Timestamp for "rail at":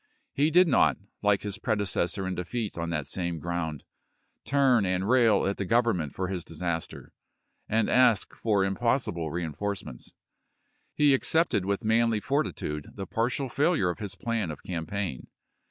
5.07-5.57